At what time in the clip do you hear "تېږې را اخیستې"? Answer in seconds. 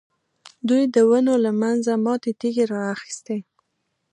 2.39-3.37